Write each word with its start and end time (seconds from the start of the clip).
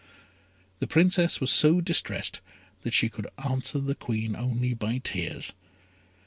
The 0.79 0.87
Princess 0.87 1.39
was 1.39 1.51
so 1.51 1.79
distressed 1.79 2.41
that 2.81 2.91
she 2.95 3.07
could 3.07 3.27
answer 3.47 3.77
the 3.79 3.93
Queen 3.93 4.35
only 4.35 4.73
by 4.73 4.97
tears. 4.97 5.53